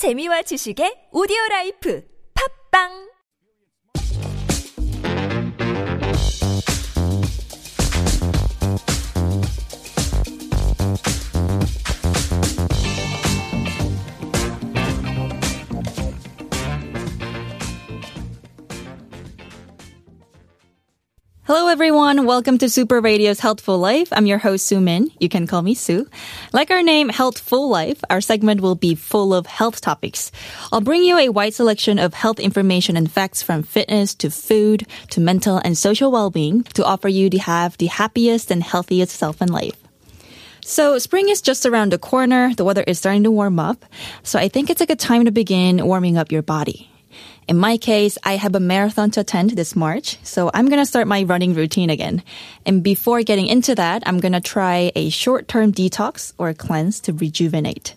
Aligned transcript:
재미와 0.00 0.40
지식의 0.48 1.12
오디오 1.12 1.36
라이프. 1.50 2.00
팝빵 2.32 3.09
Hello, 21.52 21.66
everyone. 21.66 22.26
Welcome 22.26 22.58
to 22.58 22.68
Super 22.68 23.00
Radio's 23.00 23.40
Healthful 23.40 23.76
Life. 23.76 24.10
I'm 24.12 24.24
your 24.24 24.38
host, 24.38 24.66
Sue 24.66 24.78
Min. 24.78 25.10
You 25.18 25.28
can 25.28 25.48
call 25.48 25.62
me 25.62 25.74
Sue. 25.74 26.08
Like 26.52 26.70
our 26.70 26.80
name, 26.80 27.08
Healthful 27.08 27.68
Life, 27.68 28.04
our 28.08 28.20
segment 28.20 28.60
will 28.60 28.76
be 28.76 28.94
full 28.94 29.34
of 29.34 29.46
health 29.46 29.80
topics. 29.80 30.30
I'll 30.70 30.80
bring 30.80 31.02
you 31.02 31.18
a 31.18 31.30
wide 31.30 31.52
selection 31.52 31.98
of 31.98 32.14
health 32.14 32.38
information 32.38 32.96
and 32.96 33.10
facts 33.10 33.42
from 33.42 33.64
fitness 33.64 34.14
to 34.22 34.30
food 34.30 34.86
to 35.08 35.20
mental 35.20 35.56
and 35.56 35.76
social 35.76 36.12
well-being 36.12 36.62
to 36.74 36.84
offer 36.84 37.08
you 37.08 37.28
to 37.30 37.38
have 37.38 37.76
the 37.78 37.86
happiest 37.86 38.52
and 38.52 38.62
healthiest 38.62 39.16
self 39.16 39.42
in 39.42 39.48
life. 39.48 39.74
So 40.64 40.98
spring 40.98 41.30
is 41.30 41.42
just 41.42 41.66
around 41.66 41.90
the 41.90 41.98
corner. 41.98 42.54
The 42.54 42.64
weather 42.64 42.84
is 42.86 43.00
starting 43.00 43.24
to 43.24 43.30
warm 43.32 43.58
up. 43.58 43.84
So 44.22 44.38
I 44.38 44.46
think 44.46 44.70
it's 44.70 44.82
a 44.82 44.86
good 44.86 45.00
time 45.00 45.24
to 45.24 45.32
begin 45.32 45.84
warming 45.84 46.16
up 46.16 46.30
your 46.30 46.42
body. 46.42 46.88
In 47.48 47.56
my 47.56 47.76
case, 47.76 48.18
I 48.22 48.36
have 48.36 48.54
a 48.54 48.60
marathon 48.60 49.10
to 49.12 49.20
attend 49.20 49.50
this 49.50 49.74
March, 49.74 50.18
so 50.22 50.50
I'm 50.54 50.68
gonna 50.68 50.86
start 50.86 51.06
my 51.06 51.22
running 51.24 51.54
routine 51.54 51.90
again. 51.90 52.22
And 52.64 52.82
before 52.82 53.22
getting 53.22 53.46
into 53.46 53.74
that, 53.74 54.02
I'm 54.06 54.20
gonna 54.20 54.40
try 54.40 54.92
a 54.94 55.10
short-term 55.10 55.72
detox 55.72 56.32
or 56.38 56.54
cleanse 56.54 57.00
to 57.00 57.12
rejuvenate. 57.12 57.94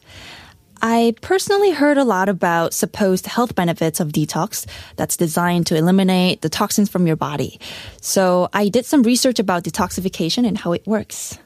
I 0.86 1.16
personally 1.22 1.72
heard 1.72 1.98
a 1.98 2.04
lot 2.04 2.28
about 2.28 2.74
supposed 2.74 3.26
health 3.26 3.56
benefits 3.56 4.02
of 4.02 4.12
detox 4.12 4.66
that's 4.98 5.16
designed 5.16 5.68
to 5.68 5.78
eliminate 5.78 6.42
the 6.42 6.50
toxins 6.50 6.90
from 6.90 7.08
your 7.08 7.16
body. 7.16 7.58
So 8.02 8.50
I 8.52 8.68
did 8.68 8.86
some 8.86 9.04
research 9.04 9.40
about 9.40 9.64
detoxification 9.64 10.46
and 10.46 10.58
how 10.58 10.74
it 10.74 10.86
works. 10.86 11.40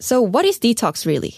So 0.00 0.20
what 0.20 0.44
is 0.44 0.58
detox 0.58 1.06
really? 1.06 1.36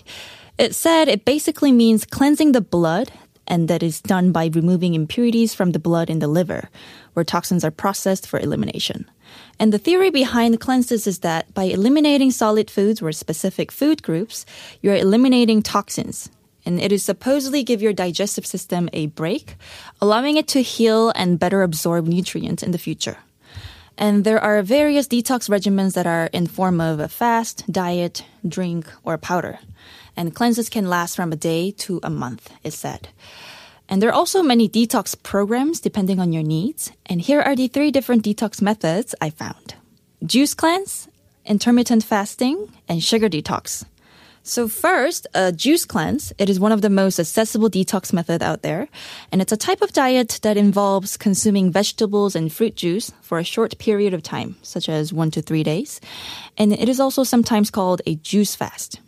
It 0.58 0.75
said 0.75 1.06
it 1.06 1.25
basically 1.25 1.70
means 1.70 2.05
cleansing 2.05 2.51
the 2.51 2.61
blood 2.61 3.12
and 3.47 3.69
that 3.69 3.83
is 3.83 4.00
done 4.00 4.33
by 4.33 4.50
removing 4.53 4.95
impurities 4.95 5.55
from 5.55 5.73
the 5.73 5.78
blood 5.78 6.11
in 6.11 6.19
the 6.19 6.28
liver, 6.28 6.70
where 7.12 7.25
toxins 7.25 7.64
are 7.64 7.70
processed 7.70 8.27
for 8.27 8.39
elimination. 8.39 9.11
And 9.59 9.73
the 9.73 9.78
theory 9.78 10.11
behind 10.11 10.61
cleanses 10.61 11.06
is 11.06 11.20
that 11.20 11.53
by 11.55 11.64
eliminating 11.64 12.31
solid 12.31 12.70
foods 12.70 13.03
or 13.03 13.12
specific 13.12 13.70
food 13.70 14.03
groups, 14.03 14.47
you're 14.81 14.97
eliminating 14.97 15.62
toxins. 15.62 16.31
And 16.67 16.81
it 16.81 16.92
is 16.92 17.05
supposedly 17.05 17.62
give 17.62 17.83
your 17.83 17.92
digestive 17.92 18.47
system 18.47 18.89
a 18.92 19.06
break, 19.06 19.56
allowing 20.01 20.36
it 20.36 20.48
to 20.48 20.62
heal 20.62 21.11
and 21.14 21.39
better 21.39 21.62
absorb 21.62 22.06
nutrients 22.06 22.62
in 22.62 22.70
the 22.70 22.79
future. 22.79 23.19
And 23.97 24.25
there 24.25 24.41
are 24.41 24.62
various 24.62 25.06
detox 25.06 25.48
regimens 25.48 25.95
that 25.95 26.06
are 26.06 26.29
in 26.33 26.48
form 26.48 26.81
of 26.81 26.98
a 26.98 27.08
fast, 27.08 27.70
diet, 27.70 28.25
drink, 28.47 28.91
or 29.05 29.19
powder 29.19 29.58
and 30.17 30.34
cleanses 30.34 30.69
can 30.69 30.89
last 30.89 31.17
from 31.17 31.33
a 31.33 31.37
day 31.37 31.70
to 31.70 32.01
a 32.03 32.11
month, 32.11 32.51
it 32.62 32.73
said. 32.73 33.09
And 33.89 34.01
there 34.01 34.11
are 34.11 34.15
also 34.15 34.43
many 34.43 34.69
detox 34.69 35.15
programs 35.23 35.81
depending 35.81 36.19
on 36.19 36.33
your 36.33 36.43
needs. 36.43 36.91
And 37.07 37.20
here 37.20 37.41
are 37.41 37.55
the 37.55 37.69
three 37.69 37.91
different 37.91 38.25
detox 38.25 38.62
methods 38.62 39.15
I 39.20 39.31
found. 39.31 39.75
Juice 40.25 40.55
cleanse, 40.55 41.09
intermittent 41.45 42.03
fasting, 42.03 42.73
and 42.89 43.03
sugar 43.03 43.29
detox. 43.29 43.85
So 44.47 44.69
first, 44.69 45.27
a 45.33 45.53
juice 45.53 45.87
cleanse. 45.87 46.33
It 46.37 46.51
is 46.51 46.61
one 46.61 46.73
of 46.73 46.83
the 46.83 46.91
most 46.91 47.19
accessible 47.19 47.70
detox 47.70 48.12
method 48.12 48.42
out 48.42 48.61
there. 48.61 48.89
And 49.33 49.41
it's 49.41 49.53
a 49.53 49.57
type 49.57 49.81
of 49.81 49.95
diet 49.95 50.39
that 50.42 50.59
involves 50.59 51.17
consuming 51.17 51.73
vegetables 51.73 52.37
and 52.37 52.53
fruit 52.53 52.77
juice 52.77 53.11
for 53.23 53.39
a 53.39 53.45
short 53.45 53.79
period 53.79 54.12
of 54.12 54.23
time, 54.23 54.57
such 54.61 54.91
as 54.91 55.15
one 55.15 55.31
to 55.31 55.41
three 55.41 55.62
days. 55.62 55.98
And 56.58 56.75
it 56.75 56.91
is 56.91 57.01
also 57.01 57.25
sometimes 57.25 57.70
called 57.70 58.02
a 58.05 58.17
juice 58.17 58.55
fast. 58.55 59.01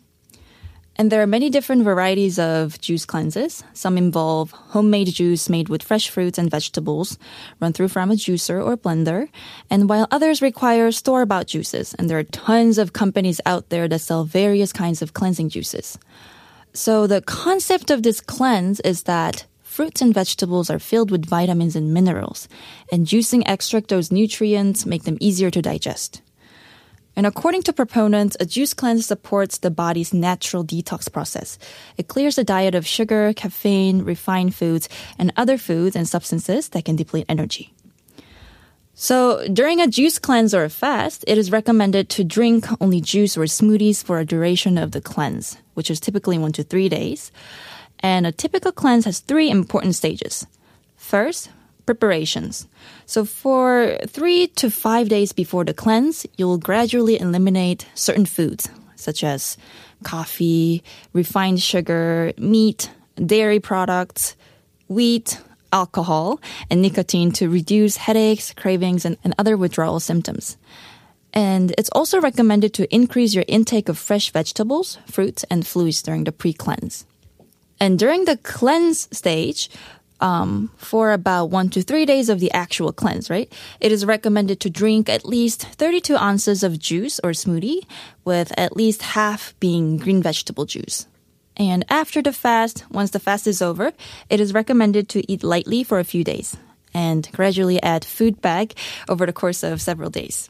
And 0.99 1.11
there 1.11 1.21
are 1.21 1.27
many 1.27 1.51
different 1.51 1.83
varieties 1.83 2.39
of 2.39 2.81
juice 2.81 3.05
cleanses. 3.05 3.63
Some 3.73 3.99
involve 3.99 4.49
homemade 4.49 5.13
juice 5.13 5.47
made 5.47 5.69
with 5.69 5.83
fresh 5.83 6.09
fruits 6.09 6.39
and 6.39 6.49
vegetables, 6.49 7.19
run 7.59 7.71
through 7.71 7.89
from 7.89 8.09
a 8.09 8.15
juicer 8.15 8.65
or 8.65 8.75
blender, 8.75 9.29
and 9.69 9.87
while 9.87 10.07
others 10.09 10.41
require 10.41 10.91
store-bought 10.91 11.45
juices. 11.45 11.93
And 11.93 12.09
there 12.09 12.17
are 12.17 12.23
tons 12.23 12.79
of 12.79 12.93
companies 12.93 13.39
out 13.45 13.69
there 13.69 13.87
that 13.87 13.99
sell 13.99 14.23
various 14.23 14.73
kinds 14.73 15.03
of 15.03 15.13
cleansing 15.13 15.49
juices. 15.49 15.99
So 16.73 17.05
the 17.05 17.21
concept 17.21 17.91
of 17.91 18.01
this 18.01 18.19
cleanse 18.19 18.79
is 18.79 19.03
that 19.03 19.45
fruits 19.61 20.01
and 20.01 20.15
vegetables 20.15 20.71
are 20.71 20.79
filled 20.79 21.11
with 21.11 21.29
vitamins 21.29 21.75
and 21.75 21.93
minerals, 21.93 22.47
and 22.91 23.05
juicing 23.05 23.43
extract 23.45 23.89
those 23.89 24.11
nutrients 24.11 24.87
make 24.87 25.03
them 25.03 25.17
easier 25.19 25.51
to 25.51 25.61
digest. 25.61 26.21
And 27.17 27.25
according 27.25 27.63
to 27.63 27.73
proponents, 27.73 28.37
a 28.39 28.45
juice 28.45 28.75
cleanse 28.75 29.07
supports 29.07 29.57
the 29.57 29.71
body's 29.71 30.13
natural 30.13 30.63
detox 30.63 31.11
process. 31.11 31.57
It 31.97 32.07
clears 32.07 32.35
the 32.35 32.43
diet 32.43 32.75
of 32.75 32.85
sugar, 32.85 33.33
caffeine, 33.33 34.03
refined 34.03 34.53
foods, 34.53 34.87
and 35.17 35.33
other 35.35 35.57
foods 35.57 35.95
and 35.95 36.07
substances 36.07 36.69
that 36.69 36.85
can 36.85 36.95
deplete 36.95 37.25
energy. 37.27 37.73
So 38.93 39.47
during 39.51 39.81
a 39.81 39.87
juice 39.87 40.19
cleanse 40.19 40.53
or 40.53 40.63
a 40.63 40.69
fast, 40.69 41.25
it 41.27 41.39
is 41.39 41.51
recommended 41.51 42.09
to 42.09 42.23
drink 42.23 42.67
only 42.79 43.01
juice 43.01 43.35
or 43.35 43.45
smoothies 43.45 44.03
for 44.03 44.19
a 44.19 44.25
duration 44.25 44.77
of 44.77 44.91
the 44.91 45.01
cleanse, 45.01 45.57
which 45.73 45.89
is 45.89 45.99
typically 45.99 46.37
one 46.37 46.51
to 46.53 46.63
three 46.63 46.87
days. 46.87 47.31
And 47.99 48.27
a 48.27 48.31
typical 48.31 48.71
cleanse 48.71 49.05
has 49.05 49.21
three 49.21 49.49
important 49.49 49.95
stages. 49.95 50.45
First, 50.95 51.49
preparations. 51.87 52.67
So 53.07 53.25
for 53.25 53.97
three 54.05 54.45
to 54.61 54.69
five 54.69 55.09
days 55.09 55.31
before 55.31 55.65
the 55.65 55.73
cleanse, 55.73 56.27
you'll 56.37 56.59
gradually 56.59 57.19
eliminate 57.19 57.87
certain 57.95 58.27
foods 58.27 58.69
such 58.95 59.23
as 59.23 59.57
coffee, 60.03 60.83
refined 61.13 61.61
sugar, 61.61 62.33
meat, 62.37 62.91
dairy 63.15 63.59
products, 63.59 64.35
wheat, 64.87 65.39
alcohol, 65.71 66.39
and 66.69 66.81
nicotine 66.81 67.31
to 67.31 67.49
reduce 67.49 67.97
headaches, 67.97 68.53
cravings, 68.53 69.05
and, 69.05 69.17
and 69.23 69.33
other 69.37 69.57
withdrawal 69.57 69.99
symptoms. 69.99 70.57
And 71.33 71.73
it's 71.77 71.89
also 71.91 72.19
recommended 72.21 72.73
to 72.75 72.93
increase 72.93 73.33
your 73.35 73.45
intake 73.47 73.89
of 73.89 73.97
fresh 73.97 74.31
vegetables, 74.31 74.97
fruits, 75.07 75.43
and 75.49 75.67
fluids 75.67 76.01
during 76.01 76.23
the 76.23 76.31
pre-cleanse. 76.31 77.05
And 77.79 77.99
during 77.99 78.25
the 78.25 78.37
cleanse 78.37 79.07
stage, 79.15 79.69
um, 80.19 80.71
for 80.77 81.11
about 81.11 81.49
one 81.49 81.69
to 81.69 81.81
three 81.81 82.05
days 82.05 82.29
of 82.29 82.39
the 82.39 82.51
actual 82.51 82.91
cleanse, 82.91 83.29
right? 83.29 83.51
It 83.79 83.91
is 83.91 84.05
recommended 84.05 84.59
to 84.61 84.69
drink 84.69 85.09
at 85.09 85.25
least 85.25 85.63
32 85.63 86.15
ounces 86.15 86.63
of 86.63 86.79
juice 86.79 87.19
or 87.23 87.31
smoothie, 87.31 87.85
with 88.25 88.51
at 88.57 88.75
least 88.75 89.01
half 89.01 89.53
being 89.59 89.97
green 89.97 90.21
vegetable 90.21 90.65
juice. 90.65 91.07
And 91.55 91.85
after 91.89 92.21
the 92.21 92.33
fast, 92.33 92.85
once 92.91 93.11
the 93.11 93.19
fast 93.19 93.47
is 93.47 93.61
over, 93.61 93.91
it 94.29 94.39
is 94.39 94.53
recommended 94.53 95.09
to 95.09 95.31
eat 95.31 95.43
lightly 95.43 95.83
for 95.83 95.99
a 95.99 96.03
few 96.03 96.23
days 96.23 96.55
and 96.93 97.29
gradually 97.31 97.81
add 97.81 98.05
food 98.05 98.41
back 98.41 98.73
over 99.09 99.25
the 99.25 99.33
course 99.33 99.63
of 99.63 99.81
several 99.81 100.09
days. 100.09 100.49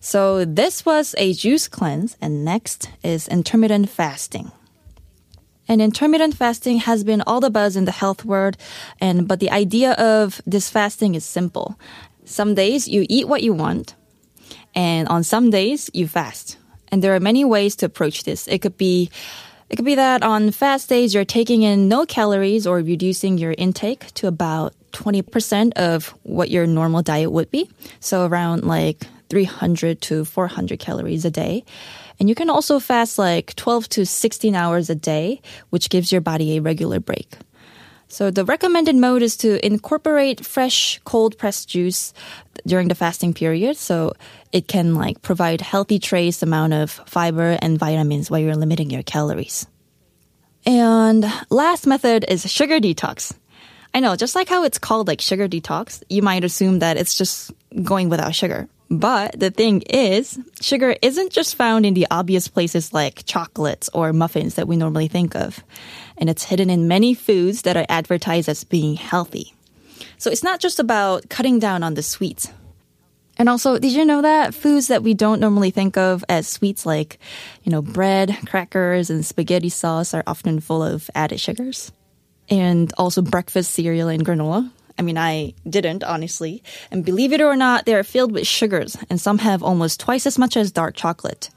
So 0.00 0.44
this 0.44 0.84
was 0.84 1.14
a 1.18 1.32
juice 1.32 1.68
cleanse, 1.68 2.16
and 2.20 2.44
next 2.44 2.90
is 3.02 3.28
intermittent 3.28 3.88
fasting. 3.88 4.52
And 5.68 5.80
intermittent 5.80 6.36
fasting 6.36 6.78
has 6.78 7.04
been 7.04 7.22
all 7.26 7.40
the 7.40 7.50
buzz 7.50 7.76
in 7.76 7.84
the 7.84 7.92
health 7.92 8.24
world. 8.24 8.56
And, 9.00 9.26
but 9.26 9.40
the 9.40 9.50
idea 9.50 9.92
of 9.92 10.40
this 10.46 10.70
fasting 10.70 11.14
is 11.14 11.24
simple. 11.24 11.78
Some 12.24 12.54
days 12.54 12.88
you 12.88 13.06
eat 13.08 13.28
what 13.28 13.42
you 13.42 13.52
want. 13.52 13.94
And 14.74 15.08
on 15.08 15.22
some 15.24 15.50
days 15.50 15.90
you 15.92 16.06
fast. 16.06 16.58
And 16.88 17.02
there 17.02 17.14
are 17.14 17.20
many 17.20 17.44
ways 17.44 17.74
to 17.76 17.86
approach 17.86 18.24
this. 18.24 18.46
It 18.46 18.62
could 18.62 18.76
be 18.76 19.10
it 19.68 19.74
could 19.74 19.84
be 19.84 19.96
that 19.96 20.22
on 20.22 20.52
fast 20.52 20.88
days 20.88 21.12
you're 21.12 21.24
taking 21.24 21.62
in 21.62 21.88
no 21.88 22.06
calories 22.06 22.68
or 22.68 22.76
reducing 22.76 23.36
your 23.36 23.52
intake 23.58 24.14
to 24.14 24.28
about 24.28 24.74
20% 24.92 25.72
of 25.72 26.14
what 26.22 26.50
your 26.50 26.68
normal 26.68 27.02
diet 27.02 27.32
would 27.32 27.50
be. 27.50 27.68
So 27.98 28.26
around 28.26 28.64
like 28.64 29.06
300 29.28 30.00
to 30.02 30.24
400 30.24 30.78
calories 30.78 31.24
a 31.24 31.30
day. 31.30 31.64
And 32.18 32.28
you 32.28 32.34
can 32.34 32.50
also 32.50 32.80
fast 32.80 33.18
like 33.18 33.54
12 33.56 33.88
to 33.90 34.06
16 34.06 34.54
hours 34.54 34.90
a 34.90 34.94
day, 34.94 35.40
which 35.70 35.90
gives 35.90 36.10
your 36.10 36.20
body 36.20 36.56
a 36.56 36.62
regular 36.62 37.00
break. 37.00 37.36
So 38.08 38.30
the 38.30 38.44
recommended 38.44 38.94
mode 38.94 39.22
is 39.22 39.36
to 39.38 39.64
incorporate 39.66 40.44
fresh 40.46 41.00
cold 41.04 41.36
pressed 41.36 41.68
juice 41.68 42.12
during 42.66 42.88
the 42.88 42.94
fasting 42.94 43.34
period. 43.34 43.76
So 43.76 44.12
it 44.52 44.68
can 44.68 44.94
like 44.94 45.22
provide 45.22 45.60
healthy 45.60 45.98
trace 45.98 46.42
amount 46.42 46.72
of 46.72 46.90
fiber 47.06 47.58
and 47.60 47.78
vitamins 47.78 48.30
while 48.30 48.40
you're 48.40 48.54
limiting 48.54 48.90
your 48.90 49.02
calories. 49.02 49.66
And 50.64 51.24
last 51.50 51.86
method 51.86 52.24
is 52.28 52.50
sugar 52.50 52.80
detox. 52.80 53.34
I 53.94 54.00
know, 54.00 54.14
just 54.14 54.34
like 54.34 54.48
how 54.48 54.64
it's 54.64 54.78
called 54.78 55.08
like 55.08 55.20
sugar 55.20 55.48
detox, 55.48 56.02
you 56.08 56.22
might 56.22 56.44
assume 56.44 56.80
that 56.80 56.96
it's 56.96 57.16
just 57.16 57.52
going 57.82 58.08
without 58.08 58.34
sugar. 58.34 58.68
But 58.88 59.38
the 59.38 59.50
thing 59.50 59.82
is, 59.82 60.38
sugar 60.60 60.94
isn't 61.02 61.32
just 61.32 61.56
found 61.56 61.84
in 61.84 61.94
the 61.94 62.06
obvious 62.10 62.46
places 62.46 62.92
like 62.92 63.24
chocolates 63.26 63.90
or 63.92 64.12
muffins 64.12 64.54
that 64.54 64.68
we 64.68 64.76
normally 64.76 65.08
think 65.08 65.34
of. 65.34 65.62
And 66.16 66.30
it's 66.30 66.44
hidden 66.44 66.70
in 66.70 66.88
many 66.88 67.14
foods 67.14 67.62
that 67.62 67.76
are 67.76 67.86
advertised 67.88 68.48
as 68.48 68.62
being 68.62 68.94
healthy. 68.94 69.54
So 70.18 70.30
it's 70.30 70.44
not 70.44 70.60
just 70.60 70.78
about 70.78 71.28
cutting 71.28 71.58
down 71.58 71.82
on 71.82 71.94
the 71.94 72.02
sweets. 72.02 72.48
And 73.38 73.48
also, 73.48 73.78
did 73.78 73.92
you 73.92 74.04
know 74.04 74.22
that 74.22 74.54
foods 74.54 74.86
that 74.86 75.02
we 75.02 75.12
don't 75.12 75.40
normally 75.40 75.70
think 75.70 75.98
of 75.98 76.24
as 76.28 76.48
sweets 76.48 76.86
like, 76.86 77.18
you 77.64 77.72
know, 77.72 77.82
bread, 77.82 78.34
crackers, 78.46 79.10
and 79.10 79.26
spaghetti 79.26 79.68
sauce 79.68 80.14
are 80.14 80.22
often 80.26 80.60
full 80.60 80.82
of 80.82 81.10
added 81.14 81.40
sugars? 81.40 81.92
And 82.48 82.92
also 82.96 83.20
breakfast 83.20 83.72
cereal 83.72 84.08
and 84.08 84.24
granola 84.24 84.70
I 84.98 85.02
mean, 85.02 85.18
I 85.18 85.54
didn't, 85.68 86.04
honestly. 86.04 86.62
And 86.90 87.04
believe 87.04 87.32
it 87.32 87.40
or 87.40 87.56
not, 87.56 87.84
they 87.84 87.94
are 87.94 88.02
filled 88.02 88.32
with 88.32 88.46
sugars, 88.46 88.96
and 89.10 89.20
some 89.20 89.38
have 89.38 89.62
almost 89.62 90.00
twice 90.00 90.26
as 90.26 90.38
much 90.38 90.56
as 90.56 90.72
dark 90.72 90.96
chocolate. 90.96 91.50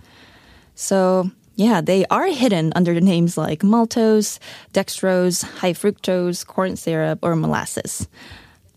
So, 0.76 1.32
yeah, 1.56 1.82
they 1.82 2.06
are 2.08 2.28
hidden 2.28 2.72
under 2.76 2.94
the 2.94 3.02
names 3.02 3.38
like 3.38 3.62
maltose, 3.62 4.40
dextrose, 4.74 5.44
high 5.44 5.74
fructose, 5.74 6.46
corn 6.46 6.76
syrup, 6.76 7.20
or 7.22 7.36
molasses. 7.36 8.08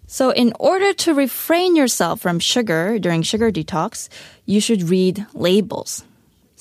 So, 0.07 0.31
in 0.31 0.53
order 0.61 0.93
to 0.93 1.15
refrain 1.15 1.75
yourself 1.75 2.21
from 2.21 2.39
sugar 2.39 2.99
during 2.99 3.23
sugar 3.23 3.51
detox, 3.51 4.09
you 4.47 4.61
should 4.61 4.91
read 4.91 5.27
labels. 5.33 6.05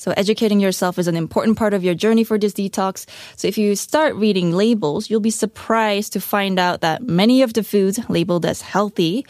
So 0.01 0.09
educating 0.18 0.59
yourself 0.59 0.98
is 0.98 1.07
an 1.07 1.15
important 1.15 1.59
part 1.59 1.75
of 1.75 1.83
your 1.83 1.94
journey 1.94 2.24
for 2.24 2.39
this 2.39 2.53
detox. 2.53 3.06
So 3.36 3.48
if 3.48 3.56
you 3.56 3.75
start 3.75 4.15
reading 4.15 4.51
labels, 4.51 5.12
you'll 5.12 5.19
be 5.19 5.30
surprised 5.30 6.13
to 6.13 6.19
find 6.19 6.57
out 6.57 6.81
that 6.81 7.03
many 7.03 7.44
of 7.44 7.53
the 7.53 7.62
foods 7.62 8.00
labeled 8.09 8.44
as 8.44 8.65
healthy 8.65 9.27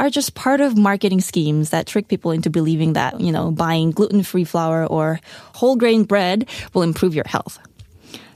are 0.00 0.08
just 0.08 0.32
part 0.32 0.62
of 0.62 0.78
marketing 0.78 1.20
schemes 1.20 1.76
that 1.76 1.86
trick 1.86 2.08
people 2.08 2.30
into 2.30 2.48
believing 2.48 2.94
that, 2.94 3.20
you 3.20 3.30
know, 3.30 3.50
buying 3.50 3.90
gluten-free 3.90 4.44
flour 4.44 4.86
or 4.86 5.20
whole 5.52 5.76
grain 5.76 6.04
bread 6.04 6.48
will 6.72 6.80
improve 6.80 7.14
your 7.14 7.28
health. 7.28 7.58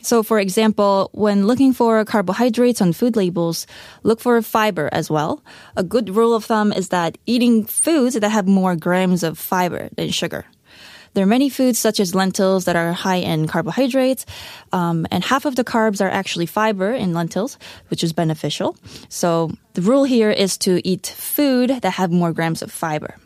So, 0.03 0.23
for 0.23 0.39
example, 0.39 1.09
when 1.13 1.47
looking 1.47 1.73
for 1.73 2.05
carbohydrates 2.05 2.83
on 2.83 2.93
food 2.93 3.17
labels, 3.17 3.67
look 4.03 4.21
for 4.21 4.43
fiber 4.43 4.91
as 4.93 5.09
well. 5.09 5.43
A 5.75 5.83
good 5.83 6.11
rule 6.11 6.35
of 6.35 6.45
thumb 6.45 6.71
is 6.71 6.91
that 6.91 7.17
eating 7.25 7.65
foods 7.65 8.13
that 8.15 8.29
have 8.29 8.47
more 8.47 8.77
grams 8.77 9.23
of 9.23 9.39
fiber 9.39 9.89
than 9.97 10.11
sugar. 10.11 10.45
There 11.19 11.25
are 11.25 11.27
many 11.27 11.49
foods 11.49 11.81
such 11.81 11.99
as 11.99 12.15
lentils 12.15 12.67
that 12.67 12.77
are 12.77 12.93
high 12.93 13.17
in 13.17 13.49
carbohydrates, 13.49 14.25
um, 14.71 15.05
and 15.11 15.25
half 15.25 15.47
of 15.47 15.57
the 15.57 15.65
carbs 15.65 16.01
are 16.01 16.09
actually 16.09 16.47
fiber 16.47 16.93
in 16.93 17.13
lentils, 17.13 17.59
which 17.89 18.05
is 18.05 18.13
beneficial. 18.13 18.77
So 19.09 19.51
the 19.75 19.83
rule 19.83 20.05
here 20.05 20.31
is 20.31 20.57
to 20.59 20.79
eat 20.87 21.09
food 21.09 21.71
that 21.83 21.99
have 21.99 22.13
more 22.13 22.33
grams 22.33 22.63
of 22.63 22.71
fiber. 22.71 23.17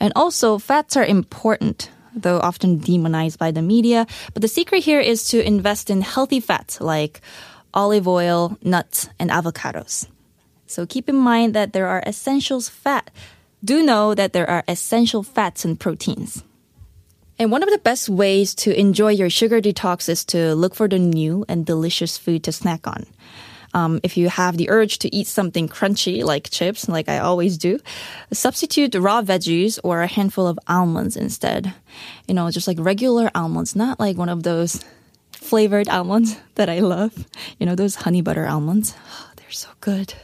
And 0.00 0.12
also, 0.16 0.58
fats 0.58 0.96
are 0.96 1.04
important 1.04 1.90
though 2.12 2.40
often 2.40 2.78
demonized 2.78 3.38
by 3.38 3.52
the 3.52 3.62
media. 3.62 4.08
But 4.34 4.42
the 4.42 4.48
secret 4.48 4.82
here 4.82 4.98
is 4.98 5.22
to 5.30 5.38
invest 5.38 5.90
in 5.90 6.00
healthy 6.00 6.40
fats 6.40 6.80
like 6.80 7.20
olive 7.72 8.08
oil, 8.08 8.58
nuts, 8.64 9.08
and 9.20 9.30
avocados. 9.30 10.08
So 10.66 10.86
keep 10.86 11.08
in 11.08 11.14
mind 11.14 11.54
that 11.54 11.72
there 11.72 11.86
are 11.86 12.02
essentials 12.04 12.68
fat. 12.68 13.12
Do 13.62 13.86
know 13.86 14.12
that 14.16 14.32
there 14.32 14.50
are 14.50 14.64
essential 14.66 15.22
fats 15.22 15.64
and 15.64 15.78
proteins. 15.78 16.42
And 17.38 17.52
one 17.52 17.62
of 17.62 17.70
the 17.70 17.78
best 17.78 18.08
ways 18.08 18.54
to 18.56 18.78
enjoy 18.78 19.10
your 19.10 19.28
sugar 19.28 19.60
detox 19.60 20.08
is 20.08 20.24
to 20.26 20.54
look 20.54 20.74
for 20.74 20.88
the 20.88 20.98
new 20.98 21.44
and 21.48 21.66
delicious 21.66 22.16
food 22.16 22.44
to 22.44 22.52
snack 22.52 22.86
on. 22.86 23.04
Um, 23.74 24.00
if 24.02 24.16
you 24.16 24.30
have 24.30 24.56
the 24.56 24.70
urge 24.70 24.98
to 25.00 25.14
eat 25.14 25.26
something 25.26 25.68
crunchy 25.68 26.24
like 26.24 26.48
chips, 26.48 26.88
like 26.88 27.10
I 27.10 27.18
always 27.18 27.58
do, 27.58 27.78
substitute 28.32 28.94
raw 28.94 29.20
veggies 29.20 29.78
or 29.84 30.00
a 30.00 30.06
handful 30.06 30.46
of 30.46 30.58
almonds 30.66 31.14
instead. 31.14 31.74
You 32.26 32.32
know, 32.32 32.50
just 32.50 32.66
like 32.66 32.78
regular 32.80 33.30
almonds, 33.34 33.76
not 33.76 34.00
like 34.00 34.16
one 34.16 34.30
of 34.30 34.42
those 34.42 34.82
flavored 35.32 35.90
almonds 35.90 36.38
that 36.54 36.70
I 36.70 36.80
love. 36.80 37.26
You 37.58 37.66
know, 37.66 37.74
those 37.74 37.96
honey 37.96 38.22
butter 38.22 38.46
almonds. 38.46 38.94
They're 39.36 39.50
so 39.50 39.68
good. 39.80 40.14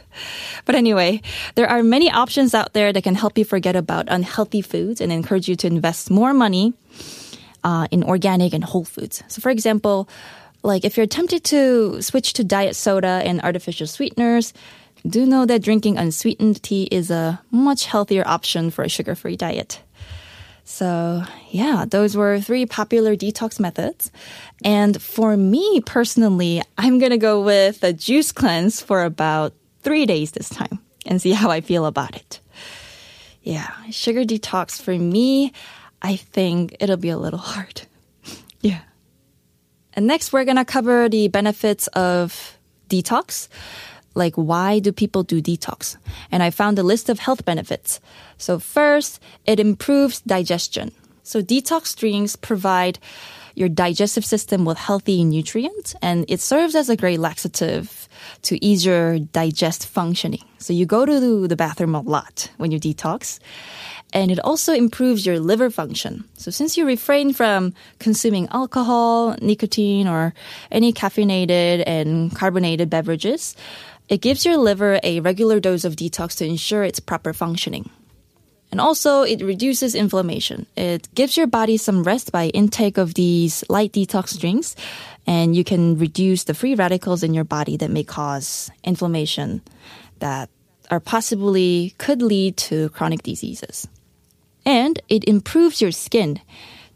But 0.65 0.73
anyway, 0.73 1.21
there 1.53 1.69
are 1.69 1.83
many 1.83 2.09
options 2.09 2.55
out 2.55 2.73
there 2.73 2.91
that 2.91 3.03
can 3.03 3.15
help 3.15 3.37
you 3.37 3.45
forget 3.45 3.75
about 3.75 4.09
unhealthy 4.09 4.61
foods 4.61 4.99
and 4.99 5.11
encourage 5.11 5.47
you 5.47 5.55
to 5.57 5.67
invest 5.67 6.09
more 6.09 6.33
money 6.33 6.73
uh, 7.63 7.87
in 7.91 8.03
organic 8.03 8.53
and 8.53 8.63
whole 8.63 8.85
foods. 8.85 9.23
So, 9.27 9.41
for 9.41 9.49
example, 9.49 10.09
like 10.63 10.85
if 10.85 10.97
you're 10.97 11.07
tempted 11.07 11.43
to 11.45 12.01
switch 12.01 12.33
to 12.33 12.43
diet 12.43 12.75
soda 12.75 13.21
and 13.23 13.41
artificial 13.41 13.87
sweeteners, 13.87 14.53
do 15.07 15.25
know 15.25 15.45
that 15.45 15.61
drinking 15.61 15.97
unsweetened 15.97 16.63
tea 16.63 16.87
is 16.91 17.11
a 17.11 17.41
much 17.51 17.85
healthier 17.85 18.23
option 18.25 18.71
for 18.71 18.83
a 18.83 18.89
sugar 18.89 19.15
free 19.15 19.35
diet. 19.35 19.81
So, 20.65 21.23
yeah, 21.49 21.83
those 21.85 22.15
were 22.15 22.39
three 22.39 22.65
popular 22.65 23.17
detox 23.17 23.59
methods. 23.59 24.11
And 24.63 25.01
for 25.01 25.35
me 25.35 25.81
personally, 25.85 26.61
I'm 26.77 26.99
going 26.99 27.11
to 27.11 27.17
go 27.17 27.43
with 27.43 27.83
a 27.83 27.91
juice 27.91 28.31
cleanse 28.31 28.79
for 28.79 29.03
about 29.03 29.53
three 29.81 30.05
days 30.05 30.31
this 30.31 30.47
time 30.47 30.79
and 31.05 31.21
see 31.21 31.31
how 31.31 31.51
I 31.51 31.59
feel 31.59 31.85
about 31.85 32.15
it. 32.15 32.39
Yeah, 33.41 33.69
sugar 33.91 34.23
detox 34.23 34.81
for 34.81 34.93
me, 34.93 35.51
I 36.03 36.17
think 36.17 36.75
it'll 36.79 36.97
be 36.97 37.09
a 37.09 37.17
little 37.17 37.39
hard. 37.39 37.81
yeah. 38.61 38.81
And 39.93 40.05
next, 40.05 40.33
we're 40.33 40.45
going 40.45 40.57
to 40.57 40.65
cover 40.65 41.07
the 41.07 41.29
benefits 41.29 41.87
of 41.87 42.57
detox 42.89 43.47
like 44.15 44.35
why 44.35 44.79
do 44.79 44.91
people 44.91 45.23
do 45.23 45.41
detox? 45.41 45.97
And 46.31 46.43
I 46.43 46.49
found 46.49 46.79
a 46.79 46.83
list 46.83 47.09
of 47.09 47.19
health 47.19 47.45
benefits. 47.45 47.99
So 48.37 48.59
first, 48.59 49.19
it 49.45 49.59
improves 49.59 50.21
digestion. 50.21 50.91
So 51.23 51.41
detox 51.41 51.95
drinks 51.95 52.35
provide 52.35 52.99
your 53.55 53.69
digestive 53.69 54.25
system 54.25 54.65
with 54.65 54.77
healthy 54.77 55.23
nutrients 55.23 55.95
and 56.01 56.25
it 56.27 56.39
serves 56.39 56.75
as 56.75 56.89
a 56.89 56.97
great 56.97 57.19
laxative 57.19 58.07
to 58.41 58.63
ease 58.63 58.85
your 58.85 59.19
digest 59.19 59.87
functioning. 59.87 60.43
So 60.57 60.73
you 60.73 60.85
go 60.85 61.05
to 61.05 61.47
the 61.47 61.55
bathroom 61.55 61.95
a 61.95 62.01
lot 62.01 62.49
when 62.57 62.71
you 62.71 62.79
detox 62.79 63.39
and 64.13 64.31
it 64.31 64.39
also 64.39 64.73
improves 64.73 65.25
your 65.25 65.39
liver 65.39 65.69
function. 65.69 66.23
So 66.35 66.51
since 66.51 66.77
you 66.77 66.85
refrain 66.85 67.33
from 67.33 67.73
consuming 67.99 68.47
alcohol, 68.51 69.35
nicotine, 69.41 70.07
or 70.07 70.33
any 70.71 70.93
caffeinated 70.93 71.83
and 71.87 72.33
carbonated 72.33 72.89
beverages, 72.89 73.55
it 74.09 74.21
gives 74.21 74.45
your 74.45 74.57
liver 74.57 74.99
a 75.03 75.19
regular 75.21 75.59
dose 75.59 75.83
of 75.83 75.95
detox 75.95 76.37
to 76.37 76.45
ensure 76.45 76.83
its 76.83 76.99
proper 76.99 77.33
functioning. 77.33 77.89
And 78.73 78.81
also, 78.81 79.21
it 79.21 79.43
reduces 79.43 79.93
inflammation. 79.93 80.65
It 80.75 81.07
gives 81.13 81.37
your 81.37 81.45
body 81.45 81.77
some 81.77 82.01
rest 82.01 82.31
by 82.31 82.47
intake 82.47 82.97
of 82.97 83.13
these 83.13 83.63
light 83.69 83.91
detox 83.91 84.35
drinks, 84.39 84.75
and 85.27 85.55
you 85.55 85.63
can 85.63 85.95
reduce 85.99 86.45
the 86.45 86.55
free 86.55 86.73
radicals 86.73 87.21
in 87.21 87.35
your 87.35 87.43
body 87.43 87.77
that 87.77 87.91
may 87.91 88.03
cause 88.03 88.71
inflammation 88.83 89.61
that 90.17 90.49
are 90.89 90.99
possibly 90.99 91.93
could 91.99 92.23
lead 92.23 92.57
to 92.57 92.89
chronic 92.89 93.21
diseases. 93.21 93.87
And 94.65 94.99
it 95.07 95.23
improves 95.25 95.79
your 95.79 95.91
skin. 95.91 96.41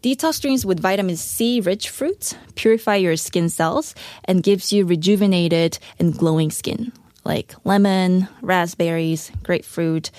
Detox 0.02 0.42
drinks 0.42 0.66
with 0.66 0.80
vitamin 0.80 1.16
C 1.16 1.62
rich 1.62 1.90
fruits 1.90 2.34
purify 2.56 2.96
your 2.96 3.18
skin 3.18 3.50
cells 3.50 3.94
and 4.26 4.42
gives 4.42 4.74
you 4.74 4.84
rejuvenated 4.84 5.78
and 6.00 6.18
glowing 6.18 6.50
skin, 6.50 6.92
like 7.24 7.54
lemon, 7.66 8.28
raspberries, 8.42 9.32
grapefruit, 9.44 10.10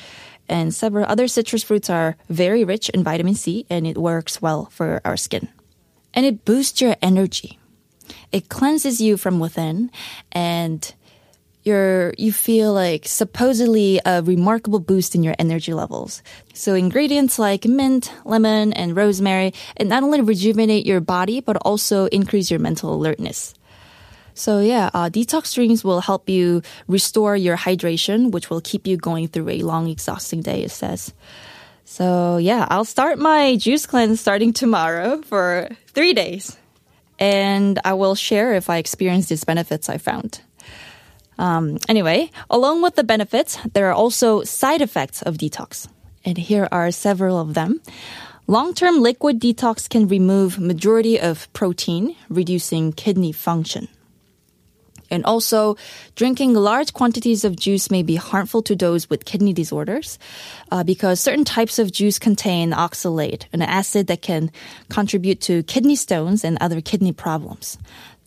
and 0.49 0.75
several 0.75 1.05
other 1.07 1.29
citrus 1.29 1.63
fruits 1.63 1.91
are 1.91 2.17
very 2.29 2.65
rich 2.65 2.89
in 2.91 3.05
vitamin 3.05 3.35
C 3.35 3.67
and 3.71 3.87
it 3.87 3.99
works 3.99 4.41
well 4.41 4.67
for 4.67 5.01
our 5.05 5.17
skin. 5.17 5.49
And 6.15 6.25
it 6.27 6.45
boosts 6.45 6.81
your 6.81 6.97
energy. 7.03 7.59
It 8.33 8.49
cleanses 8.49 9.01
you 9.01 9.17
from 9.17 9.39
within 9.39 9.91
and 10.33 10.95
you're 11.63 12.15
you 12.17 12.33
feel 12.33 12.73
like 12.73 13.07
supposedly 13.07 14.01
a 14.05 14.23
remarkable 14.23 14.81
boost 14.81 15.15
in 15.15 15.23
your 15.23 15.35
energy 15.39 15.75
levels. 15.75 16.23
So 16.55 16.75
ingredients 16.75 17.39
like 17.39 17.67
mint, 17.67 18.11
lemon, 18.25 18.73
and 18.73 18.97
rosemary, 18.97 19.53
it 19.77 19.87
not 19.87 20.03
only 20.03 20.21
rejuvenate 20.21 20.87
your 20.87 21.01
body 21.01 21.41
but 21.41 21.57
also 21.57 22.07
increase 22.07 22.51
your 22.51 22.61
mental 22.61 22.95
alertness. 22.95 23.55
So 24.39 24.61
yeah, 24.61 24.91
uh, 24.95 25.11
detox 25.11 25.53
drinks 25.53 25.83
will 25.83 26.01
help 26.01 26.29
you 26.29 26.63
restore 26.87 27.37
your 27.37 27.57
hydration, 27.57 28.31
which 28.31 28.51
will 28.51 28.61
keep 28.61 28.87
you 28.87 28.97
going 28.97 29.27
through 29.27 29.51
a 29.51 29.63
long, 29.63 29.89
exhausting 29.89 30.43
day. 30.43 30.63
It 30.63 30.71
says. 30.71 31.13
So 31.85 32.37
yeah, 32.37 32.67
I'll 32.71 32.85
start 32.85 33.19
my 33.19 33.57
juice 33.57 33.85
cleanse 33.85 34.21
starting 34.21 34.53
tomorrow 34.53 35.23
for 35.23 35.69
three 35.89 36.15
days, 36.15 36.57
and 37.19 37.81
I 37.85 37.95
will 37.95 38.15
share 38.15 38.55
if 38.55 38.71
I 38.71 38.77
experience 38.79 39.27
these 39.27 39.43
benefits 39.43 39.89
I 39.89 39.99
found. 39.99 40.41
Um, 41.39 41.79
anyway, 41.89 42.31
along 42.49 42.83
with 42.83 42.95
the 42.95 43.05
benefits, 43.05 43.59
there 43.75 43.89
are 43.89 43.95
also 43.95 44.43
side 44.45 44.83
effects 44.83 45.23
of 45.23 45.39
detox. 45.39 45.89
And 46.25 46.39
here 46.39 46.69
are 46.71 46.91
several 46.91 47.41
of 47.41 47.55
them. 47.55 47.81
Long-term 48.47 49.01
liquid 49.01 49.41
detox 49.41 49.89
can 49.89 50.09
remove 50.09 50.59
majority 50.59 51.19
of 51.19 51.53
protein, 51.53 52.17
reducing 52.29 52.93
kidney 52.93 53.33
function. 53.33 53.89
And 55.11 55.25
also, 55.25 55.77
drinking 56.17 56.55
large 56.55 56.93
quantities 56.93 57.45
of 57.45 57.57
juice 57.57 57.91
may 57.91 58.03
be 58.03 58.17
harmful 58.17 58.63
to 58.63 58.77
those 58.77 59.09
with 59.09 59.25
kidney 59.25 59.53
disorders 59.53 60.19
uh, 60.71 60.85
because 60.85 61.21
certain 61.21 61.45
types 61.45 61.79
of 61.79 61.93
juice 61.93 62.19
contain 62.19 62.73
oxalate, 62.73 63.47
an 63.53 63.63
acid 63.63 64.07
that 64.09 64.23
can 64.23 64.51
contribute 64.91 65.41
to 65.43 65.63
kidney 65.65 65.97
stones 65.97 66.45
and 66.45 66.59
other 66.61 66.81
kidney 66.81 67.13
problems. 67.13 67.79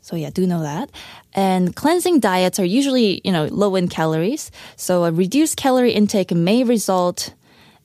So 0.02 0.16
yeah, 0.16 0.32
do 0.32 0.48
know 0.48 0.64
that. 0.64 0.90
And 1.34 1.76
cleansing 1.76 2.20
diets 2.20 2.60
are 2.60 2.66
usually, 2.66 3.22
you 3.24 3.32
know, 3.32 3.46
low 3.46 3.76
in 3.76 3.88
calories. 3.88 4.52
So 4.76 5.06
a 5.06 5.12
reduced 5.12 5.58
calorie 5.58 5.94
intake 5.94 6.32
may 6.32 6.64
result 6.64 7.34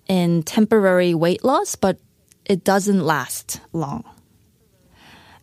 in 0.09 0.43
temporary 0.43 1.15
weight 1.15 1.45
loss, 1.45 1.77
but 1.77 1.99
it 2.45 2.65
doesn't 2.65 3.01
last 3.01 3.61
long. 3.73 4.05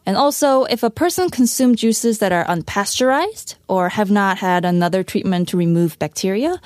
And 0.06 0.18
also, 0.18 0.64
if 0.66 0.84
a 0.84 0.90
person 0.90 1.30
consumes 1.30 1.80
juices 1.80 2.20
that 2.20 2.34
are 2.34 2.46
unpasteurized 2.46 3.56
or 3.68 3.90
have 3.90 4.12
not 4.12 4.38
had 4.38 4.66
another 4.66 5.04
treatment 5.04 5.50
to 5.50 5.58
remove 5.58 5.98
bacteria, 5.98 6.60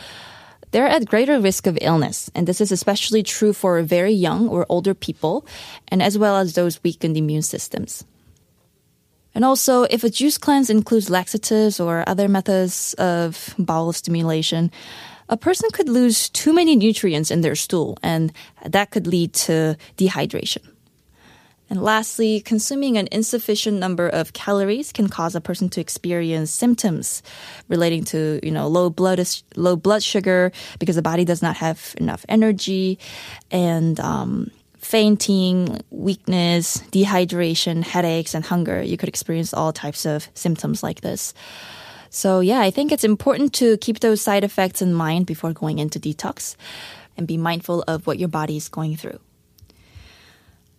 they're 0.72 0.88
at 0.88 1.06
greater 1.08 1.40
risk 1.40 1.68
of 1.68 1.78
illness. 1.82 2.32
And 2.34 2.48
this 2.48 2.60
is 2.60 2.72
especially 2.72 3.24
true 3.24 3.54
for 3.54 3.82
very 3.84 4.12
young 4.12 4.50
or 4.50 4.66
older 4.70 4.94
people, 4.94 5.46
and 5.88 6.02
as 6.02 6.18
well 6.18 6.38
as 6.38 6.54
those 6.54 6.84
weakened 6.84 7.16
immune 7.16 7.44
systems. 7.44 8.04
And 9.36 9.46
also, 9.46 9.84
if 9.84 10.04
a 10.04 10.10
juice 10.10 10.40
cleanse 10.40 10.72
includes 10.72 11.12
laxatives 11.12 11.80
or 11.80 12.04
other 12.10 12.28
methods 12.28 12.96
of 12.96 13.54
bowel 13.60 13.94
stimulation, 13.94 14.72
a 15.30 15.38
person 15.38 15.70
could 15.72 15.90
lose 15.90 16.30
too 16.30 16.54
many 16.54 16.76
nutrients 16.76 17.30
in 17.30 17.42
their 17.42 17.56
stool, 17.56 17.98
and 18.02 18.34
that 18.66 18.90
could 18.90 19.06
lead 19.06 19.34
to 19.34 19.78
dehydration. 19.96 20.66
And 21.70 21.84
lastly, 21.84 22.40
consuming 22.40 22.98
an 22.98 23.10
insufficient 23.12 23.78
number 23.78 24.08
of 24.08 24.34
calories 24.34 24.94
can 24.94 25.10
cause 25.10 25.36
a 25.36 25.42
person 25.42 25.70
to 25.70 25.82
experience 25.82 26.50
symptoms 26.50 27.22
relating 27.68 28.06
to, 28.06 28.40
you 28.42 28.52
know, 28.52 28.68
low 28.68 28.90
blood 28.90 29.20
low 29.56 29.76
blood 29.76 30.02
sugar 30.02 30.52
because 30.80 30.96
the 30.96 31.02
body 31.02 31.26
does 31.26 31.42
not 31.42 31.58
have 31.58 31.94
enough 31.98 32.26
energy, 32.30 33.00
and 33.52 34.00
um, 34.00 34.50
fainting, 34.78 35.82
weakness, 35.90 36.78
dehydration, 36.92 37.84
headaches, 37.84 38.34
and 38.34 38.46
hunger. 38.46 38.82
You 38.82 38.96
could 38.96 39.10
experience 39.10 39.54
all 39.54 39.74
types 39.74 40.06
of 40.06 40.30
symptoms 40.34 40.82
like 40.82 41.02
this. 41.02 41.34
So 42.10 42.40
yeah, 42.40 42.62
I 42.62 42.72
think 42.72 42.94
it's 42.94 43.04
important 43.04 43.54
to 43.56 43.78
keep 43.78 44.00
those 44.00 44.22
side 44.22 44.46
effects 44.46 44.82
in 44.82 44.94
mind 44.94 45.26
before 45.26 45.52
going 45.52 45.80
into 45.80 46.00
detox 46.00 46.56
and 47.18 47.28
be 47.28 47.38
mindful 47.38 47.84
of 47.88 48.08
what 48.08 48.20
your 48.20 48.30
body 48.30 48.56
is 48.56 48.70
going 48.70 48.96
through. 48.96 49.20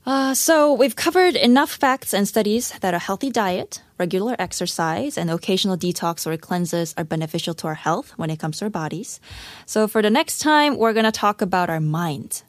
Uh, 0.06 0.32
so 0.32 0.72
we've 0.72 0.96
covered 0.96 1.36
enough 1.36 1.70
facts 1.70 2.14
and 2.14 2.26
studies 2.26 2.72
that 2.80 2.94
a 2.94 2.98
healthy 2.98 3.30
diet, 3.30 3.82
regular 3.98 4.34
exercise, 4.38 5.18
and 5.18 5.30
occasional 5.30 5.76
detox 5.76 6.26
or 6.26 6.36
cleanses 6.36 6.94
are 6.96 7.04
beneficial 7.04 7.52
to 7.52 7.66
our 7.66 7.74
health 7.74 8.12
when 8.16 8.30
it 8.30 8.38
comes 8.38 8.58
to 8.58 8.64
our 8.64 8.70
bodies. 8.70 9.20
So 9.66 9.86
for 9.86 10.00
the 10.00 10.10
next 10.10 10.38
time, 10.38 10.78
we're 10.78 10.94
going 10.94 11.04
to 11.04 11.12
talk 11.12 11.42
about 11.42 11.68
our 11.68 11.80
mind. 11.80 12.42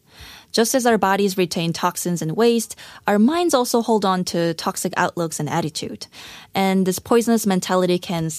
Just 0.51 0.73
as 0.73 0.85
our 0.85 0.97
bodies 0.97 1.37
retain 1.37 1.73
toxins 1.73 2.21
and 2.21 2.35
waste, 2.35 2.75
our 3.05 3.19
minds 3.19 3.53
also 3.53 3.81
hold 3.81 4.05
on 4.05 4.23
to 4.25 4.53
toxic 4.55 4.93
outlooks 4.97 5.39
and 5.39 5.49
attitude. 5.49 6.07
And 6.55 6.85
this 6.85 6.97
poisonous 6.97 7.45
mentality 7.45 7.99
can 7.99 8.29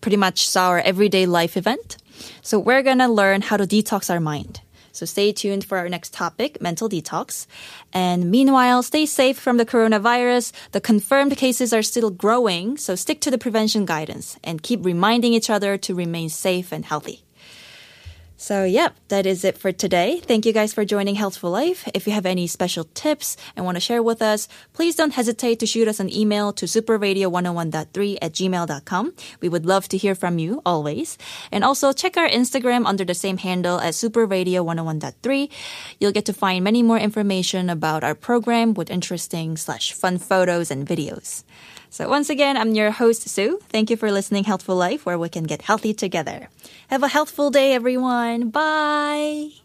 pretty 0.00 0.16
much 0.16 0.48
sour 0.48 0.78
everyday 0.78 1.26
life 1.26 1.56
event. 1.56 1.98
So 2.42 2.58
we're 2.58 2.82
going 2.82 2.98
to 2.98 3.08
learn 3.08 3.42
how 3.42 3.56
to 3.56 3.64
detox 3.64 4.10
our 4.10 4.20
mind. 4.20 4.60
So 4.98 5.06
stay 5.06 5.30
tuned 5.30 5.64
for 5.64 5.78
our 5.78 5.88
next 5.88 6.12
topic, 6.12 6.60
mental 6.60 6.88
detox. 6.88 7.46
And 7.92 8.32
meanwhile, 8.32 8.82
stay 8.82 9.06
safe 9.06 9.38
from 9.38 9.56
the 9.56 9.64
coronavirus. 9.64 10.50
The 10.72 10.80
confirmed 10.80 11.36
cases 11.36 11.72
are 11.72 11.84
still 11.84 12.10
growing, 12.10 12.76
so 12.76 12.96
stick 12.96 13.20
to 13.20 13.30
the 13.30 13.38
prevention 13.38 13.86
guidance 13.86 14.36
and 14.42 14.60
keep 14.60 14.84
reminding 14.84 15.34
each 15.34 15.50
other 15.50 15.78
to 15.78 15.94
remain 15.94 16.28
safe 16.28 16.72
and 16.72 16.84
healthy. 16.84 17.22
So, 18.40 18.62
yep, 18.62 18.94
that 19.08 19.26
is 19.26 19.44
it 19.44 19.58
for 19.58 19.72
today. 19.72 20.20
Thank 20.20 20.46
you 20.46 20.52
guys 20.52 20.72
for 20.72 20.84
joining 20.84 21.16
Healthful 21.16 21.50
Life. 21.50 21.88
If 21.92 22.06
you 22.06 22.12
have 22.12 22.24
any 22.24 22.46
special 22.46 22.84
tips 22.94 23.36
and 23.56 23.66
want 23.66 23.74
to 23.74 23.80
share 23.80 24.00
with 24.00 24.22
us, 24.22 24.46
please 24.72 24.94
don't 24.94 25.12
hesitate 25.14 25.58
to 25.58 25.66
shoot 25.66 25.88
us 25.88 25.98
an 25.98 26.08
email 26.14 26.52
to 26.52 26.66
superradio101.3 26.66 28.18
at 28.22 28.32
gmail.com. 28.32 29.12
We 29.40 29.48
would 29.48 29.66
love 29.66 29.88
to 29.88 29.96
hear 29.96 30.14
from 30.14 30.38
you 30.38 30.62
always. 30.64 31.18
And 31.50 31.64
also 31.64 31.92
check 31.92 32.16
our 32.16 32.28
Instagram 32.28 32.86
under 32.86 33.04
the 33.04 33.12
same 33.12 33.38
handle 33.38 33.80
as 33.80 33.96
superradio101.3. 33.96 35.50
You'll 35.98 36.12
get 36.12 36.26
to 36.26 36.32
find 36.32 36.62
many 36.62 36.84
more 36.84 36.98
information 36.98 37.68
about 37.68 38.04
our 38.04 38.14
program 38.14 38.72
with 38.72 38.88
interesting 38.88 39.56
slash 39.56 39.92
fun 39.92 40.16
photos 40.16 40.70
and 40.70 40.86
videos. 40.86 41.42
So 41.90 42.08
once 42.08 42.30
again, 42.30 42.56
I'm 42.56 42.74
your 42.74 42.90
host, 42.90 43.28
Sue. 43.28 43.58
Thank 43.68 43.90
you 43.90 43.96
for 43.96 44.12
listening 44.12 44.44
Healthful 44.44 44.76
Life, 44.76 45.06
where 45.06 45.18
we 45.18 45.28
can 45.28 45.44
get 45.44 45.62
healthy 45.62 45.94
together. 45.94 46.48
Have 46.88 47.02
a 47.02 47.08
healthful 47.08 47.50
day, 47.50 47.72
everyone. 47.74 48.50
Bye. 48.50 49.58